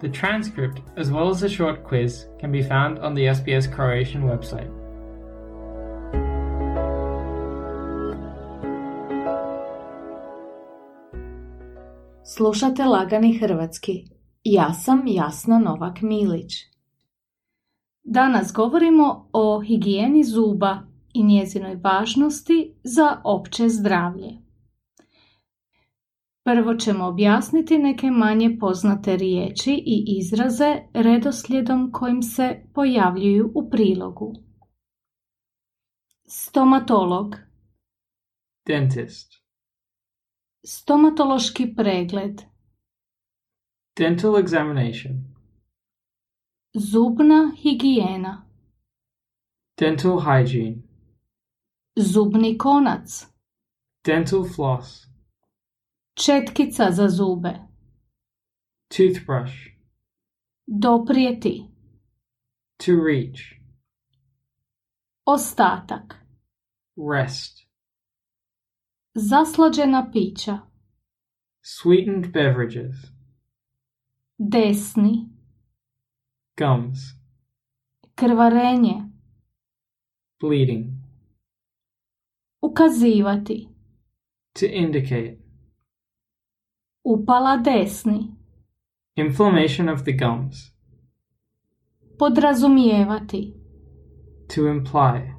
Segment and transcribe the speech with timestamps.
[0.00, 4.22] The transcript, as well as a short quiz, can be found on the SBS Croatian
[4.22, 4.70] website.
[12.24, 14.04] Slušate Lagani Hrvatski.
[14.44, 16.52] Ja sam Jasna Novak Milić.
[18.04, 20.78] Danas govorimo o higijeni zuba
[21.14, 24.49] i njezinoj važnosti za opće zdravlje.
[26.44, 34.34] Prvo ćemo objasniti neke manje poznate riječi i izraze redoslijedom kojim se pojavljuju u prilogu.
[36.26, 37.36] Stomatolog
[38.66, 39.32] Dentist.
[40.64, 42.42] Stomatološki pregled
[43.98, 45.24] Dental examination.
[46.74, 48.46] Zubna higijena
[49.80, 50.82] Dental hygiene.
[51.96, 53.26] Zubni konac
[54.06, 55.09] Dental floss.
[56.14, 57.54] Četkica za zube
[58.96, 59.54] Toothbrush.
[60.66, 61.64] Doprijeti
[62.76, 63.40] To reach.
[65.24, 66.14] Ostatak
[67.12, 67.58] Rest.
[69.14, 70.58] Zaslađena pića
[71.62, 72.96] Sweetened beverages.
[74.38, 75.28] Desni
[76.58, 76.98] Gums.
[78.14, 78.94] Krvarenje
[80.40, 80.86] Bleeding.
[82.62, 83.68] Ukazivati
[84.52, 85.49] To indicate.
[87.10, 88.36] Upala desni
[89.16, 90.56] Inflammation of the gums.
[92.18, 93.54] Podrazumijevati
[94.54, 95.34] To imply.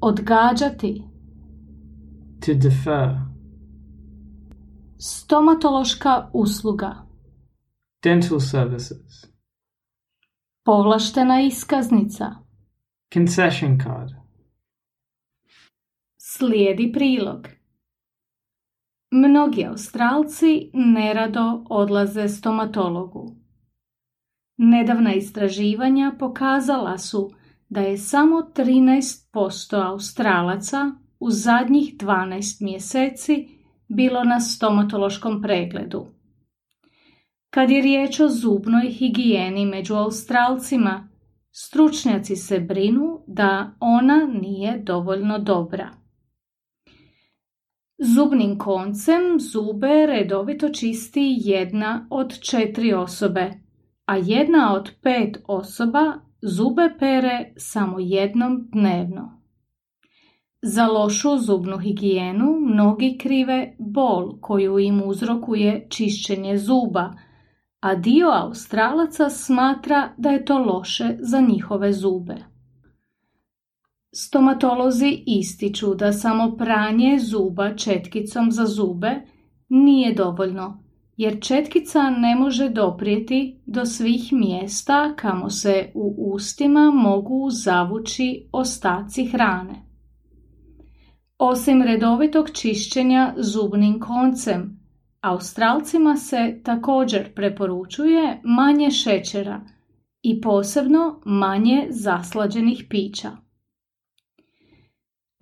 [0.00, 1.02] Odgađati
[2.46, 3.20] To defer.
[4.98, 7.06] Stomatološka usluga
[8.04, 9.26] Dental services.
[10.64, 12.30] Povlaštena iskaznica
[13.14, 14.10] Concession card.
[16.16, 17.63] Slijedi prilog.
[19.16, 23.36] Mnogi Australci nerado odlaze stomatologu.
[24.56, 27.30] Nedavna istraživanja pokazala su
[27.68, 33.48] da je samo 13% Australaca u zadnjih 12 mjeseci
[33.88, 36.06] bilo na stomatološkom pregledu.
[37.50, 41.08] Kad je riječ o zubnoj higijeni među Australcima,
[41.50, 46.03] stručnjaci se brinu da ona nije dovoljno dobra.
[48.06, 53.50] Zubnim koncem zube redovito čisti jedna od četiri osobe,
[54.06, 56.12] a jedna od pet osoba
[56.42, 59.40] zube pere samo jednom dnevno.
[60.62, 67.12] Za lošu zubnu higijenu mnogi krive bol koju im uzrokuje čišćenje zuba,
[67.80, 72.53] a dio Australaca smatra da je to loše za njihove zube.
[74.16, 79.10] Stomatolozi ističu da samo pranje zuba četkicom za zube
[79.68, 80.84] nije dovoljno,
[81.16, 89.24] jer četkica ne može doprijeti do svih mjesta kamo se u ustima mogu zavući ostaci
[89.24, 89.82] hrane.
[91.38, 94.84] Osim redovitog čišćenja zubnim koncem,
[95.24, 99.60] Australcima se također preporučuje manje šećera
[100.22, 103.43] i posebno manje zaslađenih pića.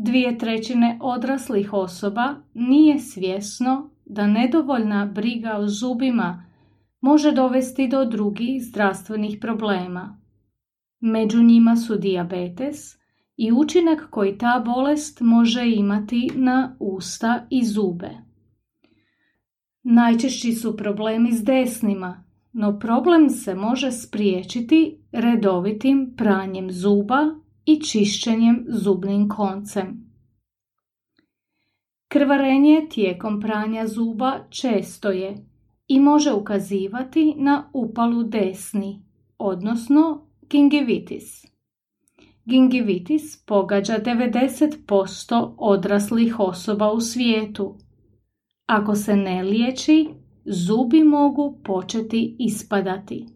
[0.05, 6.45] Dvije trećine odraslih osoba nije svjesno da nedovoljna briga o zubima
[7.01, 10.21] može dovesti do drugih zdravstvenih problema.
[11.01, 12.97] Među njima su dijabetes
[13.37, 18.11] i učinak koji ta bolest može imati na usta i zube.
[19.83, 28.65] Najčešći su problemi s desnima, no problem se može spriječiti redovitim pranjem zuba i čišćenjem
[28.69, 30.13] zubnim koncem.
[32.09, 35.47] Krvarenje tijekom pranja zuba često je
[35.89, 39.03] i može ukazivati na upalu desni,
[39.39, 41.47] odnosno gingivitis.
[42.45, 47.79] Gingivitis pogađa 90% odraslih osoba u svijetu.
[48.67, 50.09] Ako se ne liječi,
[50.45, 53.27] zubi mogu početi ispadati.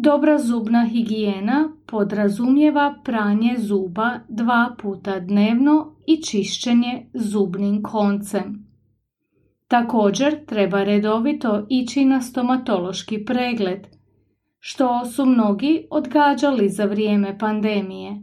[0.00, 8.66] Dobra zubna higijena podrazumijeva pranje zuba dva puta dnevno i čišćenje zubnim koncem.
[9.68, 13.86] Također treba redovito ići na stomatološki pregled,
[14.58, 18.22] što su mnogi odgađali za vrijeme pandemije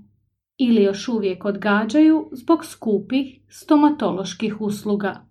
[0.58, 5.26] ili još uvijek odgađaju zbog skupih stomatoloških usluga.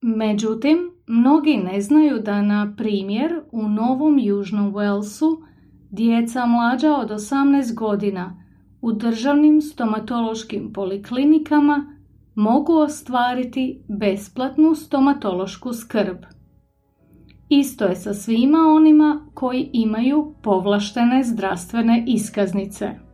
[0.00, 0.78] Međutim,
[1.10, 5.42] mnogi ne znaju da, na primjer, u Novom Južnom Walesu
[5.90, 8.42] djeca mlađa od 18 godina
[8.80, 11.96] u državnim stomatološkim poliklinikama
[12.34, 16.16] mogu ostvariti besplatnu stomatološku skrb.
[17.48, 23.09] Isto je sa svima onima koji imaju povlaštene zdravstvene iskaznice.